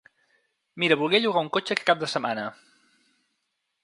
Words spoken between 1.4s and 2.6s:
un cotxe aquest cap de setmana.